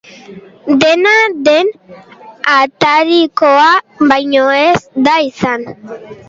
Dena 0.83 1.11
den, 1.47 1.69
atarikoa 2.53 3.69
baino 4.13 4.49
ez 4.63 4.75
da 5.09 5.17
izan. 5.29 5.71